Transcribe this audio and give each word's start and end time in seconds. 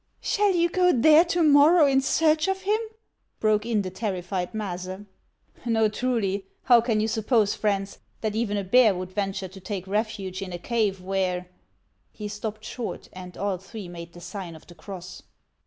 "Shall 0.19 0.55
you 0.55 0.67
go 0.67 0.91
there 0.91 1.23
to 1.25 1.43
morrow 1.43 1.85
in 1.85 2.01
search 2.01 2.47
of 2.47 2.63
him?" 2.63 2.79
broke 3.39 3.67
in 3.67 3.83
the 3.83 3.91
terrified 3.91 4.51
Maase." 4.51 5.05
No, 5.67 5.89
truly; 5.89 6.47
how 6.63 6.81
can 6.81 6.99
you 6.99 7.07
suppose, 7.07 7.53
friends, 7.53 7.99
that 8.21 8.35
even 8.35 8.57
a 8.57 8.63
bear 8.63 8.95
would 8.95 9.11
venture 9.11 9.47
to 9.47 9.59
take 9.59 9.85
refuse 9.85 10.41
in 10.41 10.53
a 10.53 10.57
cave 10.57 11.01
where 11.01 11.41
—"HANS 12.17 12.39
OF 12.43 12.55
ICELAND. 12.55 12.63
313 12.63 12.63
He 12.63 12.63
stopped 12.63 12.65
short, 12.65 13.09
and 13.13 13.37
all 13.37 13.57
three 13.59 13.87
made 13.87 14.13
the 14.13 14.21
sign 14.21 14.55
of 14.55 14.65
the 14.65 14.73
cross. 14.73 15.21